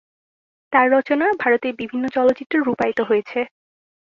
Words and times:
তার 0.73 0.87
রচনা 0.91 1.27
ভারতের 1.39 1.73
বিভিন্ন 1.75 2.05
চলচ্চিত্রে 2.07 2.57
রূপায়িত 2.59 2.99
হয়েছে। 3.01 3.39